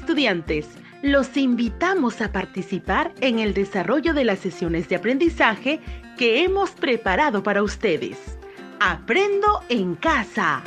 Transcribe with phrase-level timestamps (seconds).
[0.00, 0.66] Estudiantes,
[1.02, 5.78] los invitamos a participar en el desarrollo de las sesiones de aprendizaje
[6.16, 8.16] que hemos preparado para ustedes.
[8.80, 10.62] Aprendo en casa.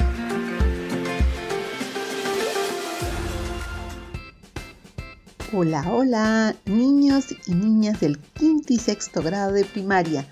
[5.52, 10.28] Hola, hola, niños y niñas del quinto y sexto grado de primaria,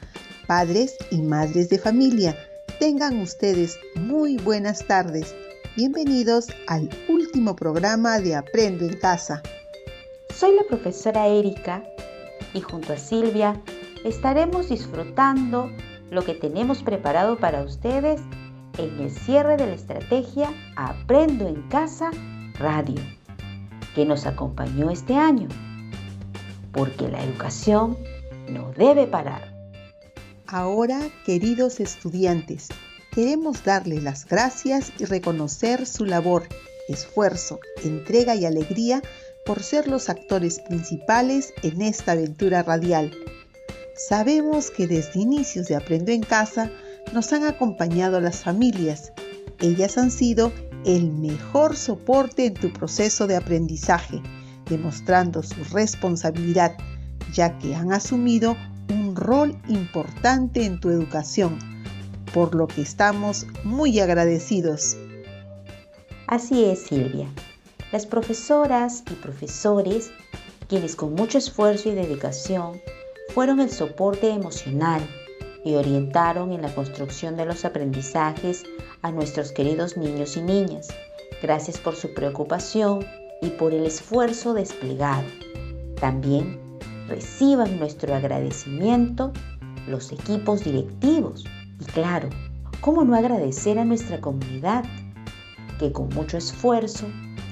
[0.45, 2.37] padres y madres de familia.
[2.79, 5.33] Tengan ustedes muy buenas tardes.
[5.75, 6.87] Bienvenidos al
[7.31, 9.41] último programa de Aprendo en Casa.
[10.35, 11.81] Soy la profesora Erika
[12.53, 13.61] y junto a Silvia
[14.03, 15.71] estaremos disfrutando
[16.09, 18.19] lo que tenemos preparado para ustedes
[18.77, 22.11] en el cierre de la estrategia Aprendo en Casa
[22.59, 23.01] Radio,
[23.95, 25.47] que nos acompañó este año,
[26.73, 27.97] porque la educación
[28.49, 29.53] no debe parar.
[30.47, 32.67] Ahora, queridos estudiantes,
[33.13, 36.43] queremos darles las gracias y reconocer su labor,
[36.91, 39.01] esfuerzo, entrega y alegría
[39.45, 43.11] por ser los actores principales en esta aventura radial.
[43.95, 46.71] Sabemos que desde inicios de Aprendo en Casa
[47.13, 49.11] nos han acompañado las familias.
[49.59, 50.51] Ellas han sido
[50.85, 54.21] el mejor soporte en tu proceso de aprendizaje,
[54.69, 56.75] demostrando su responsabilidad,
[57.33, 58.55] ya que han asumido
[58.89, 61.59] un rol importante en tu educación,
[62.33, 64.97] por lo que estamos muy agradecidos.
[66.31, 67.27] Así es, Silvia
[67.91, 70.11] las profesoras y profesores,
[70.67, 72.79] quienes con mucho esfuerzo y dedicación
[73.33, 75.01] fueron el soporte emocional
[75.63, 78.63] y orientaron en la construcción de los aprendizajes
[79.01, 80.87] a nuestros queridos niños y niñas.
[81.41, 83.05] Gracias por su preocupación
[83.41, 85.27] y por el esfuerzo desplegado.
[85.99, 86.59] También
[87.07, 89.33] reciban nuestro agradecimiento
[89.87, 91.45] los equipos directivos.
[91.79, 92.29] Y claro,
[92.79, 94.85] ¿cómo no agradecer a nuestra comunidad
[95.81, 97.07] que con mucho esfuerzo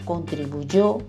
[0.05, 0.99] contribuyó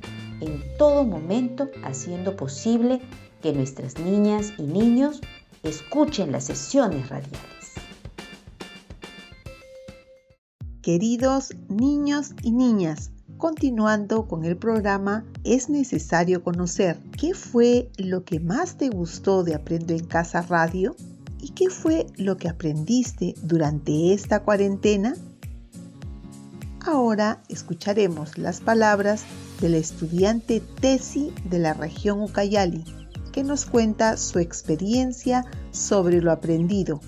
[0.40, 3.02] en todo momento haciendo posible
[3.42, 5.20] que nuestras niñas y niños
[5.62, 7.74] escuchen las sesiones radiales.
[10.80, 18.40] Queridos niños y niñas, continuando con el programa, es necesario conocer qué fue lo que
[18.40, 20.96] más te gustó de Aprendo en Casa Radio
[21.38, 25.14] y qué fue lo que aprendiste durante esta cuarentena.
[26.86, 29.24] Ahora escucharemos las palabras
[29.60, 32.84] del estudiante Tesi de la región Ucayali,
[33.32, 37.00] que nos cuenta su experiencia sobre lo aprendido.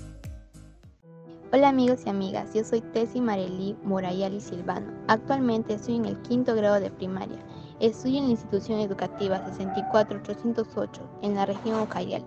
[1.51, 4.91] Hola amigos y amigas, yo soy Tesi Marelí Morayali Silvano.
[5.07, 7.39] Actualmente estoy en el quinto grado de primaria.
[7.79, 12.25] Estudio en la institución educativa 64808 en la región Ucayali.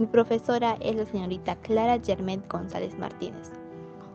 [0.00, 3.52] Mi profesora es la señorita Clara Germet González Martínez.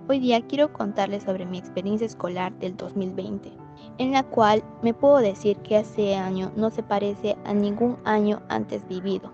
[0.09, 3.53] Hoy día quiero contarles sobre mi experiencia escolar del 2020,
[3.99, 8.41] en la cual me puedo decir que este año no se parece a ningún año
[8.49, 9.31] antes vivido.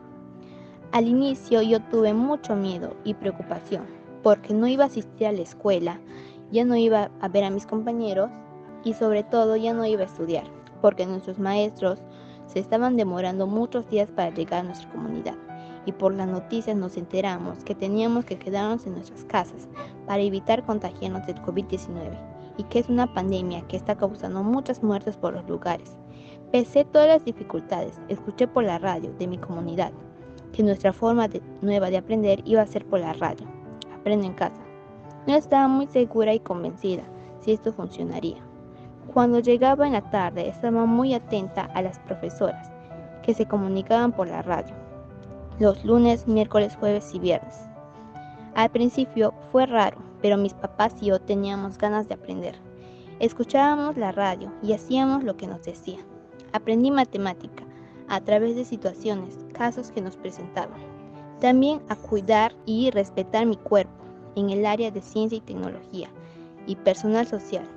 [0.92, 3.88] Al inicio yo tuve mucho miedo y preocupación,
[4.22, 6.00] porque no iba a asistir a la escuela,
[6.52, 8.30] ya no iba a ver a mis compañeros
[8.84, 10.44] y sobre todo ya no iba a estudiar,
[10.84, 12.00] porque nuestros maestros
[12.46, 15.49] se estaban demorando muchos días para llegar a nuestra comunidad
[15.90, 19.68] y por las noticias nos enteramos que teníamos que quedarnos en nuestras casas
[20.06, 22.16] para evitar contagiarnos del COVID-19
[22.58, 25.98] y que es una pandemia que está causando muchas muertes por los lugares.
[26.52, 29.92] Pese a todas las dificultades, escuché por la radio de mi comunidad
[30.54, 31.28] que nuestra forma
[31.62, 33.48] nueva de aprender iba a ser por la radio.
[33.96, 34.62] Aprendo en casa.
[35.26, 37.04] No estaba muy segura y convencida
[37.40, 38.38] si esto funcionaría.
[39.12, 42.72] Cuando llegaba en la tarde estaba muy atenta a las profesoras
[43.24, 44.89] que se comunicaban por la radio
[45.60, 47.56] los lunes, miércoles, jueves y viernes.
[48.56, 52.56] Al principio fue raro, pero mis papás y yo teníamos ganas de aprender.
[53.20, 56.06] Escuchábamos la radio y hacíamos lo que nos decían.
[56.54, 57.66] Aprendí matemática
[58.08, 60.80] a través de situaciones, casos que nos presentaban.
[61.42, 63.92] También a cuidar y respetar mi cuerpo
[64.36, 66.10] en el área de ciencia y tecnología
[66.68, 67.70] y personal social.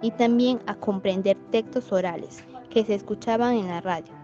[0.00, 4.23] Y también a comprender textos orales que se escuchaban en la radio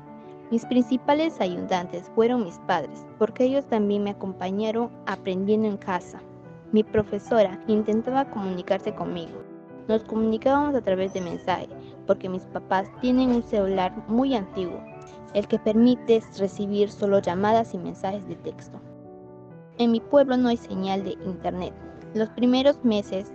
[0.50, 6.20] mis principales ayudantes fueron mis padres, porque ellos también me acompañaron aprendiendo en casa.
[6.73, 9.43] Mi profesora intentaba comunicarse conmigo.
[9.87, 11.69] Nos comunicábamos a través de mensaje,
[12.06, 14.81] porque mis papás tienen un celular muy antiguo,
[15.35, 18.81] el que permite recibir solo llamadas y mensajes de texto.
[19.79, 21.73] En mi pueblo no hay señal de internet.
[22.14, 23.32] Los primeros meses,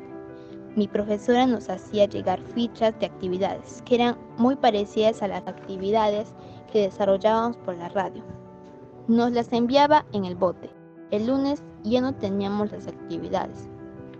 [0.76, 6.36] mi profesora nos hacía llegar fichas de actividades que eran muy parecidas a las actividades
[6.76, 8.22] que desarrollábamos por la radio.
[9.08, 10.70] Nos las enviaba en el bote.
[11.10, 13.70] El lunes ya no teníamos las actividades.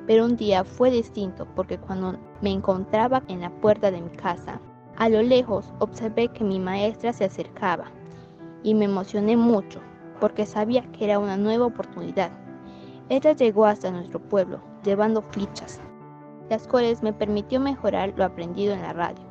[0.08, 4.62] Pero un día fue distinto porque cuando me encontraba en la puerta de mi casa,
[4.96, 7.92] A lo lejos observé que mi maestra se acercaba
[8.64, 9.82] y me emocioné mucho
[10.22, 12.32] porque sabía que era una nueva oportunidad.
[13.10, 15.82] Ella llegó hasta nuestro pueblo llevando fichas,
[16.50, 19.25] las cuales me permitió mejorar lo aprendido en la radio.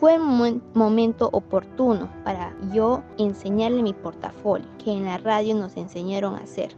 [0.00, 6.34] Fue un momento oportuno para yo enseñarle mi portafolio, que en la radio nos enseñaron
[6.34, 6.74] a hacer.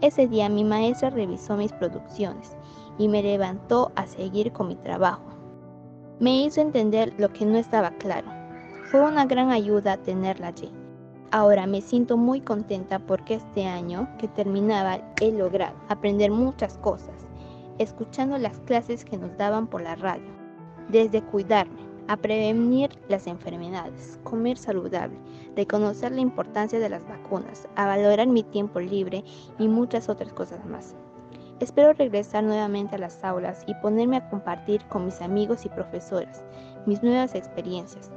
[0.00, 2.56] Ese día mi maestra revisó mis producciones
[2.96, 5.24] y me levantó a seguir con mi trabajo.
[6.20, 8.26] Me hizo entender lo que no estaba claro.
[8.90, 10.72] Fue una gran ayuda tenerla allí.
[11.30, 17.26] Ahora me siento muy contenta porque este año que terminaba he logrado aprender muchas cosas,
[17.78, 20.32] escuchando las clases que nos daban por la radio,
[20.88, 25.16] desde cuidarme, a prevenir las enfermedades, comer saludable,
[25.54, 29.22] reconocer la importancia de las vacunas, a valorar mi tiempo libre
[29.58, 30.96] y muchas otras cosas más.
[31.60, 36.42] Espero regresar nuevamente a las aulas y ponerme a compartir con mis amigos y profesores
[36.86, 38.10] mis nuevas experiencias.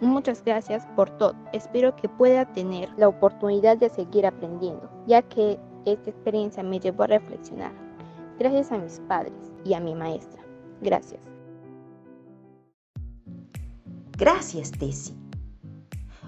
[0.00, 1.34] Muchas gracias por todo.
[1.52, 7.04] Espero que pueda tener la oportunidad de seguir aprendiendo, ya que esta experiencia me llevó
[7.04, 7.72] a reflexionar.
[8.38, 10.42] Gracias a mis padres y a mi maestra.
[10.80, 11.27] Gracias.
[14.18, 15.14] Gracias, Tessy.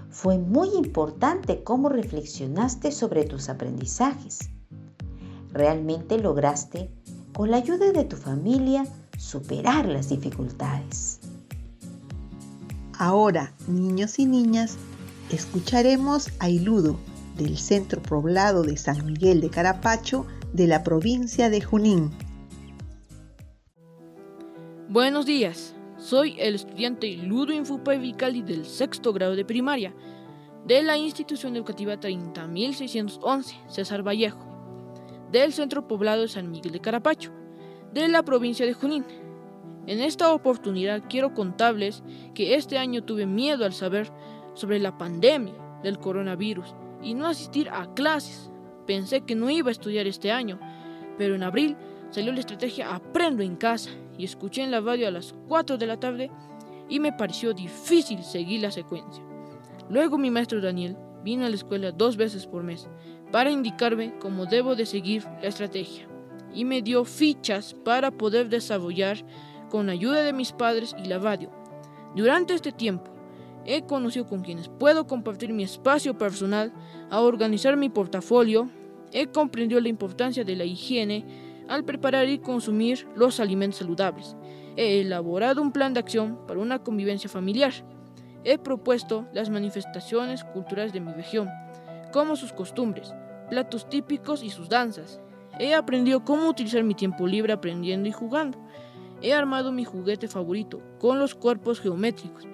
[0.09, 4.49] Fue muy importante cómo reflexionaste sobre tus aprendizajes.
[5.51, 6.89] Realmente lograste,
[7.33, 8.85] con la ayuda de tu familia,
[9.17, 11.19] superar las dificultades.
[12.97, 14.77] Ahora, niños y niñas,
[15.29, 16.97] escucharemos a Iludo
[17.35, 22.11] del Centro Poblado de San Miguel de Carapacho de la provincia de Junín.
[24.87, 25.73] Buenos días.
[26.01, 29.93] Soy el estudiante Ludo Infupa Vicali del sexto grado de primaria
[30.65, 34.43] de la institución educativa 30611 César Vallejo,
[35.31, 37.31] del centro poblado de San Miguel de Carapacho,
[37.93, 39.05] de la provincia de Junín.
[39.85, 42.01] En esta oportunidad quiero contarles
[42.33, 44.11] que este año tuve miedo al saber
[44.55, 46.73] sobre la pandemia del coronavirus
[47.03, 48.49] y no asistir a clases.
[48.87, 50.59] Pensé que no iba a estudiar este año,
[51.19, 51.77] pero en abril
[52.11, 55.87] salió la estrategia Aprendo en casa y escuché en la radio a las 4 de
[55.87, 56.29] la tarde
[56.87, 59.23] y me pareció difícil seguir la secuencia.
[59.89, 62.87] Luego mi maestro Daniel vino a la escuela dos veces por mes
[63.31, 66.07] para indicarme cómo debo de seguir la estrategia
[66.53, 69.17] y me dio fichas para poder desarrollar
[69.69, 71.49] con ayuda de mis padres y la radio.
[72.15, 73.11] Durante este tiempo
[73.65, 76.73] he conocido con quienes puedo compartir mi espacio personal,
[77.09, 78.69] a organizar mi portafolio,
[79.13, 81.25] he comprendido la importancia de la higiene,
[81.71, 84.35] al preparar y consumir los alimentos saludables.
[84.75, 87.71] He elaborado un plan de acción para una convivencia familiar.
[88.43, 91.47] He propuesto las manifestaciones culturales de mi región,
[92.11, 93.13] como sus costumbres,
[93.49, 95.21] platos típicos y sus danzas.
[95.59, 98.57] He aprendido cómo utilizar mi tiempo libre aprendiendo y jugando.
[99.21, 102.47] He armado mi juguete favorito con los cuerpos geométricos.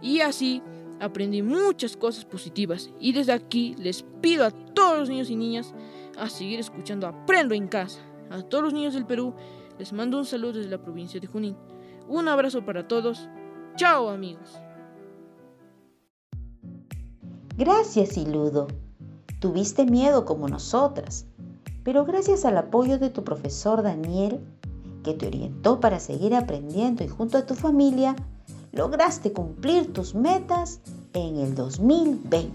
[0.00, 0.62] Y así
[0.98, 2.90] aprendí muchas cosas positivas.
[2.98, 5.74] Y desde aquí les pido a todos los niños y niñas
[6.16, 8.00] a seguir escuchando Aprendo en casa.
[8.32, 9.34] A todos los niños del Perú
[9.78, 11.56] les mando un saludo desde la provincia de Junín.
[12.08, 13.28] Un abrazo para todos.
[13.76, 14.58] Chao amigos.
[17.56, 18.68] Gracias, Iludo.
[19.38, 21.26] Tuviste miedo como nosotras,
[21.84, 24.40] pero gracias al apoyo de tu profesor Daniel,
[25.04, 28.16] que te orientó para seguir aprendiendo y junto a tu familia,
[28.72, 30.80] lograste cumplir tus metas
[31.12, 32.50] en el 2020.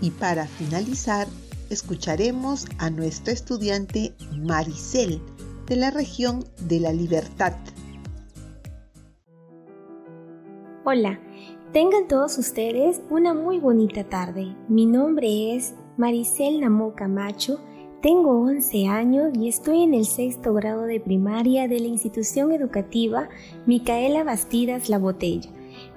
[0.00, 1.28] Y para finalizar,
[1.70, 5.20] escucharemos a nuestra estudiante Maricel
[5.66, 7.54] de la región de la Libertad.
[10.84, 11.18] Hola,
[11.72, 14.54] tengan todos ustedes una muy bonita tarde.
[14.68, 17.58] Mi nombre es Maricel Namo Camacho,
[18.04, 23.30] tengo 11 años y estoy en el sexto grado de primaria de la institución educativa
[23.64, 25.48] Micaela Bastidas La Botella,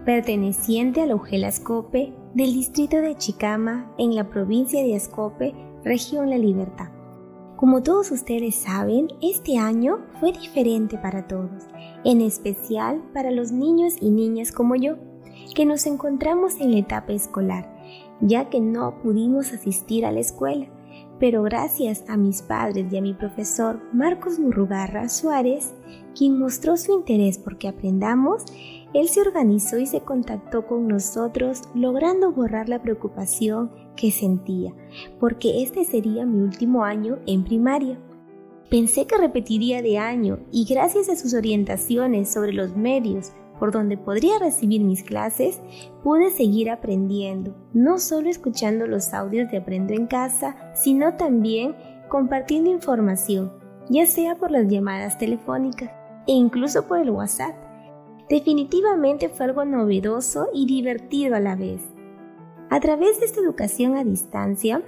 [0.05, 6.37] perteneciente a la Escope del distrito de Chicama en la provincia de Escope, región La
[6.37, 6.89] Libertad.
[7.55, 11.65] Como todos ustedes saben, este año fue diferente para todos,
[12.03, 14.97] en especial para los niños y niñas como yo,
[15.55, 17.75] que nos encontramos en la etapa escolar,
[18.21, 20.67] ya que no pudimos asistir a la escuela.
[21.19, 25.73] Pero gracias a mis padres y a mi profesor Marcos Murrugarra Suárez,
[26.15, 28.45] quien mostró su interés porque aprendamos,
[28.97, 34.73] él se organizó y se contactó con nosotros logrando borrar la preocupación que sentía,
[35.19, 37.99] porque este sería mi último año en primaria.
[38.71, 43.97] Pensé que repetiría de año y gracias a sus orientaciones sobre los medios por donde
[43.97, 45.61] podría recibir mis clases,
[46.03, 51.75] pude seguir aprendiendo, no solo escuchando los audios de Aprendo en casa, sino también
[52.09, 53.53] compartiendo información,
[53.89, 55.91] ya sea por las llamadas telefónicas
[56.25, 57.66] e incluso por el WhatsApp.
[58.29, 61.81] Definitivamente fue algo novedoso y divertido a la vez.
[62.69, 64.83] A través de esta educación a distancia,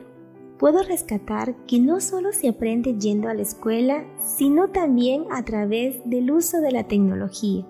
[0.57, 6.01] puedo rescatar que no solo se aprende yendo a la escuela, sino también a través
[6.03, 7.65] del uso de la tecnología,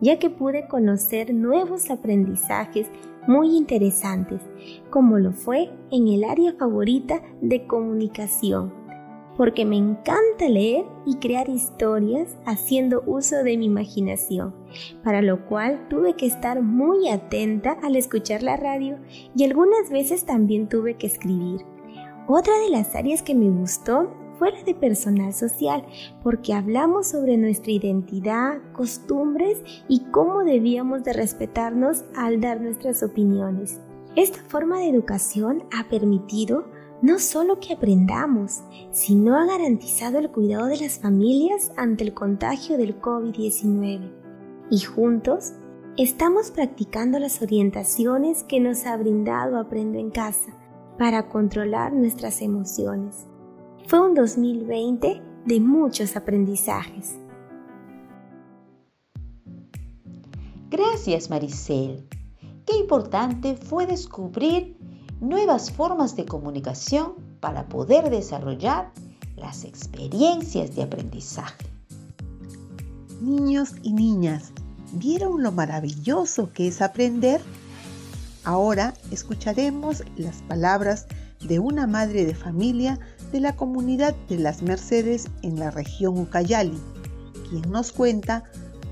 [0.00, 2.88] ya que pude conocer nuevos aprendizajes
[3.28, 4.40] muy interesantes,
[4.90, 8.74] como lo fue en el área favorita de comunicación,
[9.36, 14.54] porque me encanta leer y crear historias haciendo uso de mi imaginación,
[15.02, 18.98] para lo cual tuve que estar muy atenta al escuchar la radio
[19.34, 21.64] y algunas veces también tuve que escribir
[22.28, 24.08] otra de las áreas que me gustó
[24.38, 25.84] fue la de personal social,
[26.22, 29.58] porque hablamos sobre nuestra identidad, costumbres
[29.88, 33.80] y cómo debíamos de respetarnos al dar nuestras opiniones.
[34.14, 36.66] Esta forma de educación ha permitido
[37.02, 42.78] no solo que aprendamos, sino ha garantizado el cuidado de las familias ante el contagio
[42.78, 44.08] del COVID-19.
[44.70, 45.54] Y juntos
[45.96, 50.56] estamos practicando las orientaciones que nos ha brindado Aprendo en Casa
[50.96, 53.26] para controlar nuestras emociones.
[53.88, 57.18] Fue un 2020 de muchos aprendizajes.
[60.70, 62.06] Gracias Maricel.
[62.64, 64.76] Qué importante fue descubrir
[65.22, 68.90] nuevas formas de comunicación para poder desarrollar
[69.36, 71.64] las experiencias de aprendizaje.
[73.20, 74.52] Niños y niñas,
[74.92, 77.40] ¿vieron lo maravilloso que es aprender?
[78.42, 81.06] Ahora escucharemos las palabras
[81.40, 82.98] de una madre de familia
[83.30, 86.78] de la comunidad de las Mercedes en la región Ucayali,
[87.48, 88.42] quien nos cuenta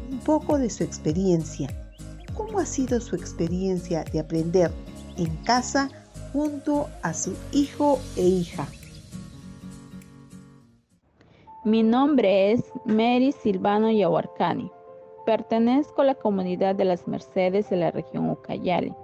[0.09, 1.93] un poco de su experiencia.
[2.35, 4.71] ¿Cómo ha sido su experiencia de aprender
[5.17, 5.91] en casa
[6.33, 8.67] junto a su hijo e hija?
[11.65, 14.71] Mi nombre es Mary Silvano Yahuarcani.
[15.27, 18.95] Pertenezco a la comunidad de las Mercedes de la región Ucayali.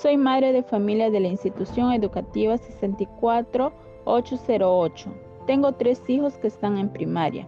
[0.00, 5.14] Soy madre de familia de la institución educativa 64808.
[5.46, 7.46] Tengo tres hijos que están en primaria.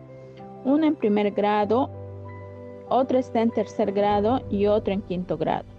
[0.65, 1.89] Uno en primer grado,
[2.91, 5.74] otro está en tercer grado y otro en quinto grado.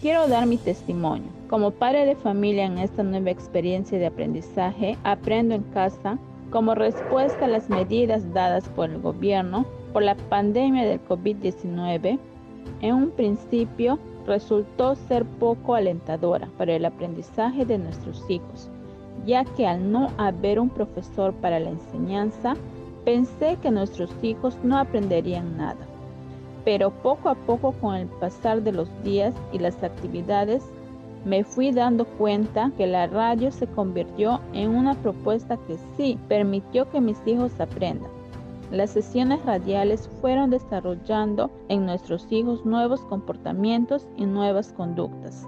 [0.00, 1.30] Quiero dar mi testimonio.
[1.48, 6.18] Como padre de familia en esta nueva experiencia de aprendizaje, aprendo en casa
[6.50, 12.18] como respuesta a las medidas dadas por el gobierno por la pandemia del COVID-19.
[12.80, 18.68] En un principio resultó ser poco alentadora para el aprendizaje de nuestros hijos,
[19.24, 22.54] ya que al no haber un profesor para la enseñanza,
[23.04, 25.86] pensé que nuestros hijos no aprenderían nada.
[26.64, 30.62] Pero poco a poco con el pasar de los días y las actividades,
[31.24, 36.90] me fui dando cuenta que la radio se convirtió en una propuesta que sí permitió
[36.90, 38.10] que mis hijos aprendan
[38.74, 45.46] las sesiones radiales fueron desarrollando en nuestros hijos nuevos comportamientos y nuevas conductas.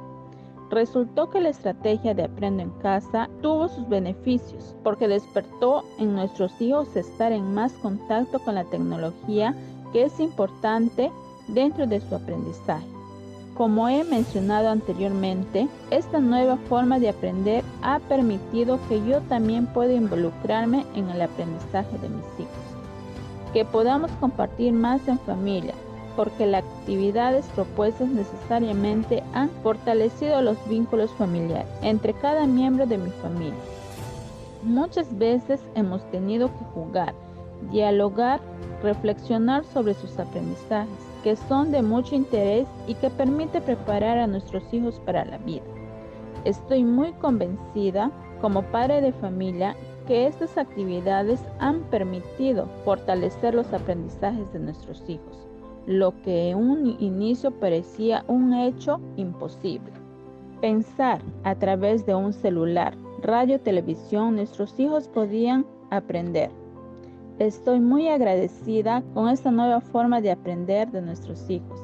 [0.71, 6.53] Resultó que la estrategia de Aprendo en casa tuvo sus beneficios porque despertó en nuestros
[6.61, 9.55] hijos estar en más contacto con la tecnología
[9.93, 11.11] que es importante
[11.49, 12.87] dentro de su aprendizaje.
[13.57, 19.95] Como he mencionado anteriormente, esta nueva forma de aprender ha permitido que yo también pueda
[19.95, 22.77] involucrarme en el aprendizaje de mis hijos
[23.57, 25.73] que podamos compartir más en familia,
[26.15, 33.09] porque las actividades propuestas necesariamente han fortalecido los vínculos familiares entre cada miembro de mi
[33.23, 33.55] familia.
[34.63, 37.15] Muchas veces hemos tenido que jugar,
[37.71, 38.41] dialogar,
[38.83, 40.89] reflexionar sobre sus aprendizajes,
[41.23, 45.65] que son de mucho interés y que permite preparar a nuestros hijos para la vida.
[46.45, 48.11] Estoy muy convencida
[48.41, 55.47] como padre de familia que estas actividades han permitido fortalecer los aprendizajes de nuestros hijos,
[55.87, 59.93] lo que en un inicio parecía un hecho imposible.
[60.61, 66.51] Pensar a través de un celular, radio, televisión, nuestros hijos podían aprender.
[67.39, 71.81] Estoy muy agradecida con esta nueva forma de aprender de nuestros hijos,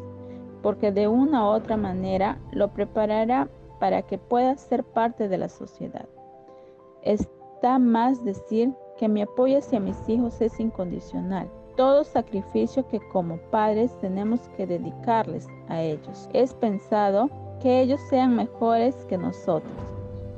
[0.62, 5.48] porque de una u otra manera lo preparará para que pueda ser parte de la
[5.48, 6.06] sociedad
[7.02, 11.48] está más decir que mi apoyo hacia mis hijos es incondicional.
[11.76, 17.30] Todo sacrificio que como padres tenemos que dedicarles a ellos es pensado
[17.60, 19.72] que ellos sean mejores que nosotros.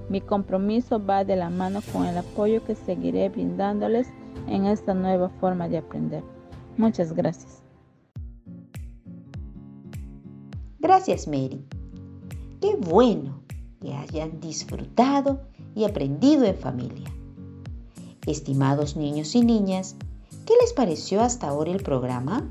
[0.09, 4.09] Mi compromiso va de la mano con el apoyo que seguiré brindándoles
[4.49, 6.23] en esta nueva forma de aprender.
[6.77, 7.63] Muchas gracias.
[10.79, 11.65] Gracias, Mary.
[12.61, 13.41] Qué bueno
[13.81, 15.41] que hayan disfrutado
[15.75, 17.11] y aprendido en familia.
[18.27, 19.97] Estimados niños y niñas,
[20.47, 22.51] ¿qué les pareció hasta ahora el programa?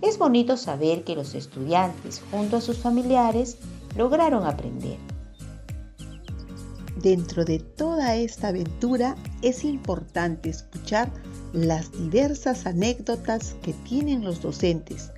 [0.00, 3.58] Es bonito saber que los estudiantes, junto a sus familiares,
[3.96, 4.98] lograron aprender.
[7.02, 11.10] Dentro de toda esta aventura es importante escuchar
[11.52, 15.10] las diversas anécdotas que tienen los docentes.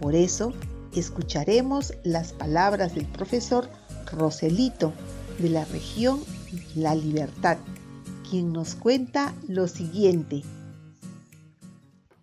[0.00, 0.52] Por eso,
[0.94, 3.68] escucharemos las palabras del profesor
[4.12, 4.92] Roselito
[5.40, 6.20] de la región
[6.76, 7.58] La Libertad,
[8.30, 10.44] quien nos cuenta lo siguiente.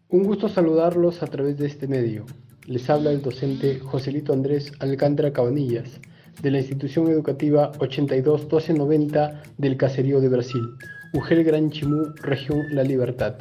[0.07, 2.25] Un gusto saludarlos a través de este medio.
[2.67, 5.99] Les habla el docente Joselito Andrés Alcántara Cabanillas
[6.41, 10.61] de la institución educativa 821290 del Caserío de Brasil,
[11.13, 13.35] Ugel Gran Chimú, región La Libertad.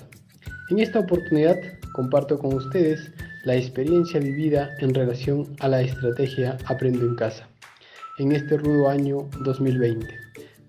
[0.71, 1.57] En esta oportunidad
[1.93, 3.11] comparto con ustedes
[3.45, 7.49] la experiencia vivida en relación a la estrategia Aprendo en Casa
[8.19, 10.07] en este rudo año 2020,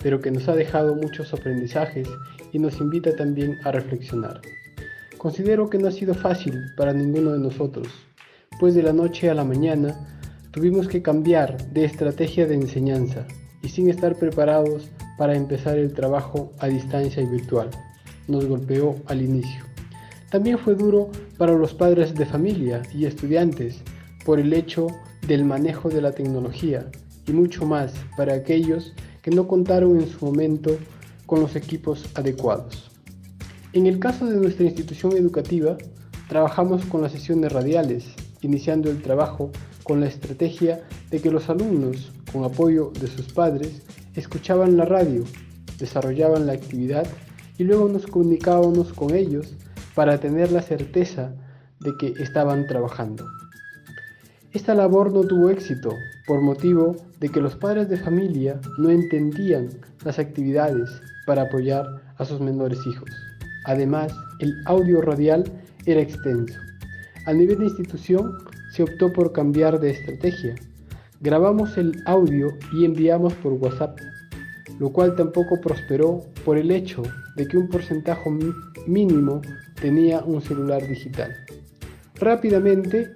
[0.02, 2.08] pero que nos ha dejado muchos aprendizajes
[2.52, 4.42] y nos invita también a reflexionar.
[5.18, 7.88] Considero que no ha sido fácil para ninguno de nosotros,
[8.60, 10.13] pues de la noche a la mañana
[10.54, 13.26] Tuvimos que cambiar de estrategia de enseñanza
[13.64, 17.72] y sin estar preparados para empezar el trabajo a distancia y virtual.
[18.28, 19.64] Nos golpeó al inicio.
[20.30, 23.82] También fue duro para los padres de familia y estudiantes
[24.26, 24.86] por el hecho
[25.28, 26.86] del manejo de la tecnología
[27.26, 28.94] y mucho más para aquellos
[29.24, 30.78] que no contaron en su momento
[31.26, 32.92] con los equipos adecuados.
[33.74, 35.78] En el caso de nuestra institución educativa,
[36.30, 38.06] trabajamos con las sesiones radiales,
[38.44, 39.50] iniciando el trabajo
[39.84, 43.82] con la estrategia de que los alumnos, con apoyo de sus padres,
[44.16, 45.24] escuchaban la radio,
[45.78, 47.06] desarrollaban la actividad
[47.58, 49.56] y luego nos comunicábamos con ellos
[49.96, 51.34] para tener la certeza
[51.80, 53.26] de que estaban trabajando.
[54.54, 55.96] Esta labor no tuvo éxito
[56.28, 59.70] por motivo de que los padres de familia no entendían
[60.06, 60.90] las actividades
[61.26, 61.86] para apoyar
[62.18, 63.10] a sus menores hijos.
[63.66, 65.44] Además, el audio radial
[65.86, 66.60] era extenso.
[67.26, 68.38] A nivel de institución,
[68.74, 70.56] se optó por cambiar de estrategia.
[71.22, 74.00] Grabamos el audio y enviamos por WhatsApp,
[74.80, 77.04] lo cual tampoco prosperó por el hecho
[77.36, 78.30] de que un porcentaje
[78.88, 79.42] mínimo
[79.80, 81.36] tenía un celular digital.
[82.16, 83.14] Rápidamente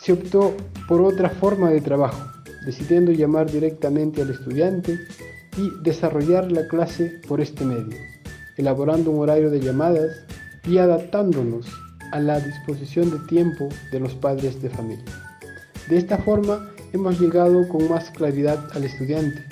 [0.00, 0.54] se optó
[0.86, 2.30] por otra forma de trabajo,
[2.64, 5.00] decidiendo llamar directamente al estudiante
[5.56, 7.98] y desarrollar la clase por este medio,
[8.56, 10.24] elaborando un horario de llamadas
[10.68, 11.66] y adaptándonos
[12.14, 15.04] a la disposición de tiempo de los padres de familia.
[15.88, 19.44] De esta forma hemos llegado con más claridad al estudiante,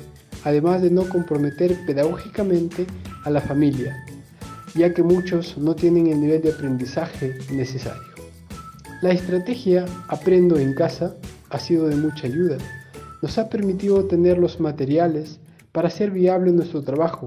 [0.45, 2.87] además de no comprometer pedagógicamente
[3.25, 3.97] a la familia,
[4.77, 8.15] ya que muchos no tienen el nivel de aprendizaje necesario.
[9.03, 11.17] La estrategia Aprendo en casa
[11.51, 12.59] ha sido de mucha ayuda.
[13.23, 15.41] Nos ha permitido tener los materiales
[15.73, 17.27] para hacer viable nuestro trabajo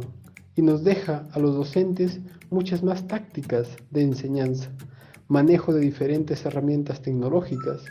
[0.56, 4.72] y nos deja a los docentes muchas más tácticas de enseñanza
[5.28, 7.84] manejo de diferentes herramientas tecnológicas,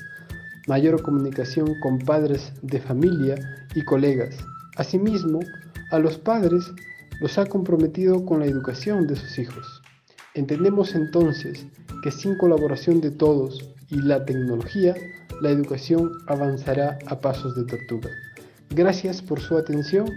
[0.67, 3.35] mayor comunicación con padres de familia
[3.75, 4.37] y colegas.
[4.77, 5.41] Asimismo,
[5.91, 6.65] a los padres
[7.21, 9.83] los ha comprometido con la educación de sus hijos.
[10.35, 11.67] Entendemos entonces
[12.03, 14.95] que sin colaboración de todos y la tecnología,
[15.41, 18.11] la educación avanzará a pasos de tortuga.
[18.71, 20.11] Gracias por su atención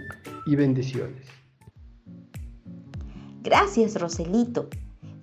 [0.46, 1.26] y bendiciones.
[3.42, 4.68] Gracias, Roselito.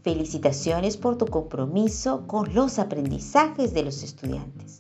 [0.06, 4.80] Felicitaciones por tu compromiso con los aprendizajes de los estudiantes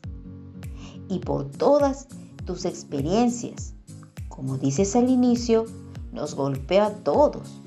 [1.10, 2.08] y por todas
[2.46, 3.74] tus experiencias.
[4.30, 5.66] Como dices al inicio,
[6.12, 7.60] nos golpeó a todos.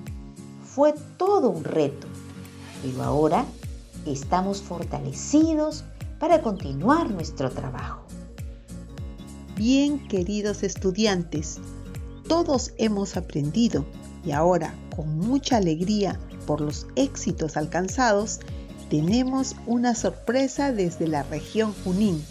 [0.62, 2.06] Fue todo un reto,
[2.80, 3.44] pero ahora
[4.06, 5.82] estamos fortalecidos
[6.20, 8.04] para continuar nuestro trabajo.
[9.56, 11.58] Bien, queridos estudiantes,
[12.28, 13.84] todos hemos aprendido
[14.24, 18.40] y ahora, con mucha alegría, por los éxitos alcanzados,
[18.88, 22.24] tenemos una sorpresa desde la región Junín.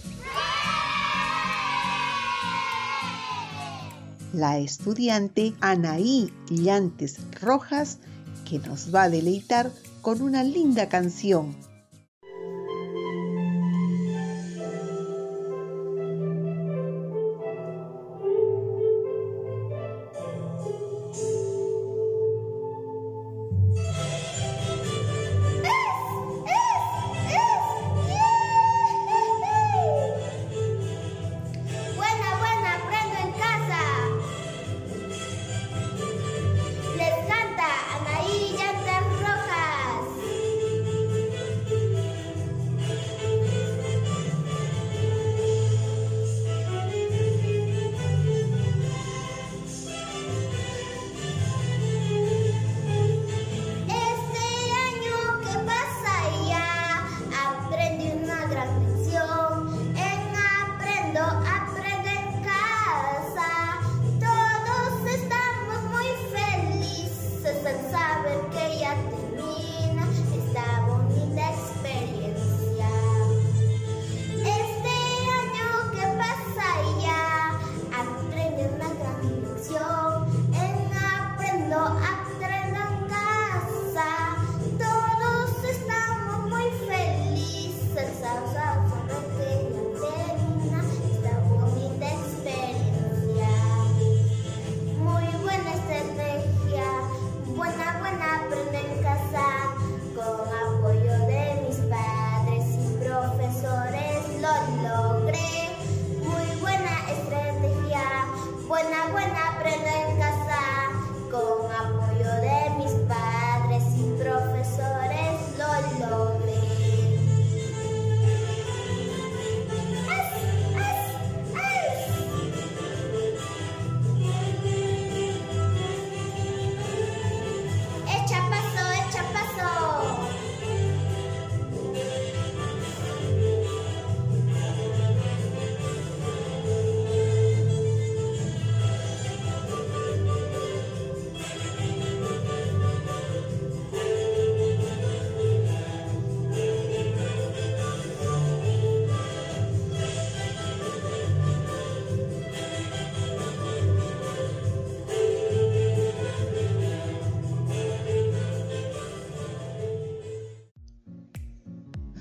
[4.33, 7.99] La estudiante Anaí Llantes Rojas,
[8.49, 11.55] que nos va a deleitar con una linda canción.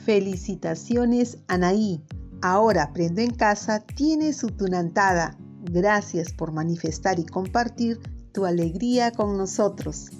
[0.07, 2.01] Felicitaciones Anaí.
[2.41, 5.37] Ahora Aprendo en Casa tiene su tunantada.
[5.65, 7.99] Gracias por manifestar y compartir
[8.33, 10.13] tu alegría con nosotros.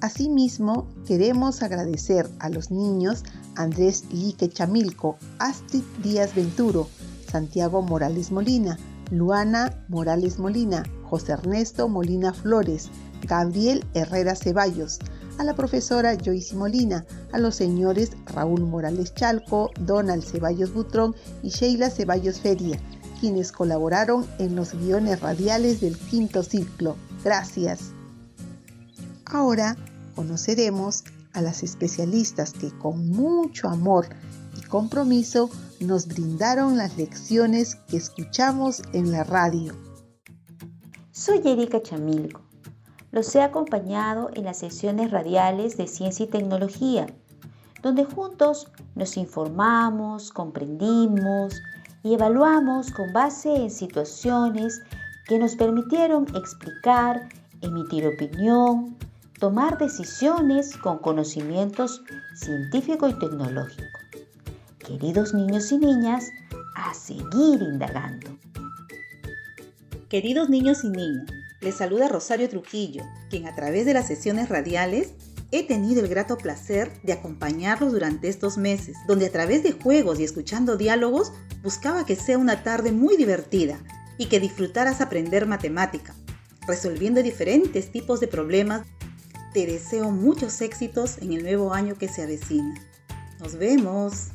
[0.00, 3.22] Asimismo, queremos agradecer a los niños
[3.54, 6.88] Andrés Lique Chamilco, Astrid Díaz Venturo,
[7.30, 8.76] Santiago Morales Molina,
[9.12, 12.90] Luana Morales Molina, José Ernesto Molina Flores,
[13.22, 14.98] Gabriel Herrera Ceballos,
[15.38, 21.48] a la profesora Joyce Molina, a los señores Raúl Morales Chalco, Donald Ceballos Butrón y
[21.48, 22.78] Sheila Ceballos Feria,
[23.20, 26.96] quienes colaboraron en los guiones radiales del quinto ciclo.
[27.24, 27.92] Gracias.
[29.26, 29.76] Ahora
[30.14, 34.06] conoceremos a las especialistas que con mucho amor
[34.58, 39.74] y compromiso nos brindaron las lecciones que escuchamos en la radio.
[41.10, 42.42] Soy Erika Chamilco.
[43.10, 47.06] Los he acompañado en las sesiones radiales de Ciencia y Tecnología,
[47.82, 51.60] donde juntos nos informamos, comprendimos
[52.02, 54.80] y evaluamos con base en situaciones
[55.26, 57.28] que nos permitieron explicar,
[57.60, 58.96] emitir opinión,
[59.38, 62.02] tomar decisiones con conocimientos
[62.36, 63.98] científico y tecnológico.
[64.78, 66.28] Queridos niños y niñas,
[66.74, 68.38] a seguir indagando.
[70.08, 71.26] Queridos niños y niñas,
[71.60, 75.14] les saluda Rosario Trujillo, quien a través de las sesiones radiales
[75.52, 80.18] he tenido el grato placer de acompañarlos durante estos meses, donde a través de juegos
[80.18, 83.78] y escuchando diálogos buscaba que sea una tarde muy divertida
[84.18, 86.14] y que disfrutaras aprender matemática,
[86.66, 88.86] resolviendo diferentes tipos de problemas
[89.52, 92.74] te deseo muchos éxitos en el nuevo año que se avecina.
[93.38, 94.28] Nos vemos.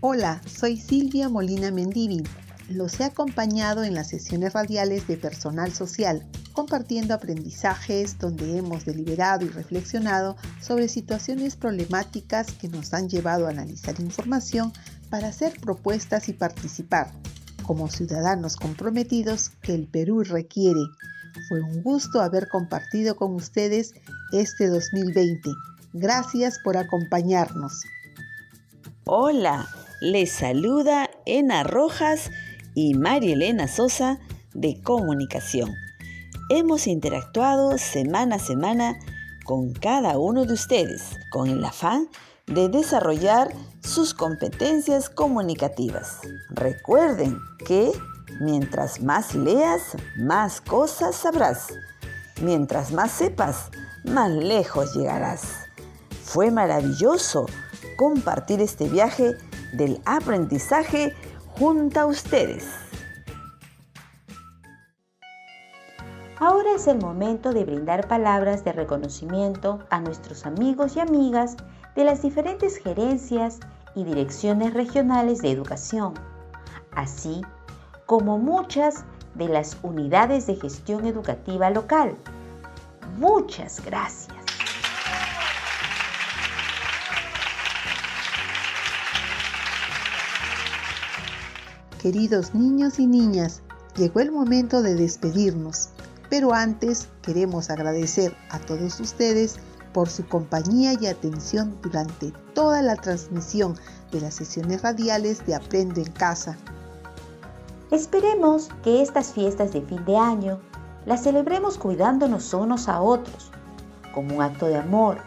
[0.00, 2.28] Hola, soy Silvia Molina Mendívil.
[2.68, 6.24] Los he acompañado en las sesiones radiales de personal social,
[6.60, 13.50] compartiendo aprendizajes donde hemos deliberado y reflexionado sobre situaciones problemáticas que nos han llevado a
[13.50, 14.70] analizar información
[15.08, 17.12] para hacer propuestas y participar
[17.62, 20.80] como ciudadanos comprometidos que el Perú requiere
[21.48, 23.94] fue un gusto haber compartido con ustedes
[24.30, 25.48] este 2020.
[25.94, 27.72] Gracias por acompañarnos.
[29.06, 29.66] Hola,
[30.02, 32.30] les saluda Ena Rojas
[32.74, 34.18] y María Elena Sosa
[34.52, 35.70] de Comunicación.
[36.50, 38.98] Hemos interactuado semana a semana
[39.44, 42.08] con cada uno de ustedes con el afán
[42.46, 46.18] de desarrollar sus competencias comunicativas.
[46.50, 47.92] Recuerden que
[48.38, 51.66] Mientras más leas, más cosas sabrás.
[52.40, 53.68] Mientras más sepas,
[54.04, 55.42] más lejos llegarás.
[56.24, 57.44] Fue maravilloso
[57.96, 59.36] compartir este viaje
[59.74, 61.12] del aprendizaje
[61.48, 62.64] junto a ustedes.
[66.42, 71.54] Ahora es el momento de brindar palabras de reconocimiento a nuestros amigos y amigas
[71.94, 73.60] de las diferentes gerencias
[73.94, 76.14] y direcciones regionales de educación,
[76.92, 77.42] así
[78.06, 82.16] como muchas de las unidades de gestión educativa local.
[83.18, 84.38] Muchas gracias.
[92.00, 93.60] Queridos niños y niñas,
[93.94, 95.90] llegó el momento de despedirnos,
[96.30, 99.56] pero antes queremos agradecer a todos ustedes
[99.92, 103.74] por su compañía y atención durante toda la transmisión
[104.12, 106.56] de las sesiones radiales de Aprendo en Casa
[107.90, 110.60] Esperemos que estas fiestas de fin de año
[111.06, 113.50] las celebremos cuidándonos unos a otros,
[114.14, 115.18] como un acto de amor.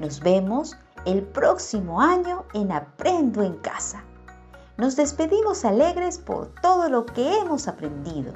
[0.00, 0.76] Nos vemos
[1.06, 4.04] el próximo año en Aprendo en Casa.
[4.76, 8.34] Nos despedimos alegres por todo lo que hemos aprendido.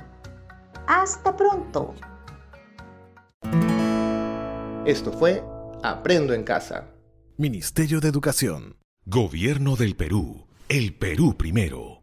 [0.88, 1.94] Hasta pronto.
[4.87, 5.44] Esto fue
[5.83, 6.87] Aprendo en Casa.
[7.37, 8.79] Ministerio de Educación.
[9.05, 10.46] Gobierno del Perú.
[10.70, 11.97] El Perú primero.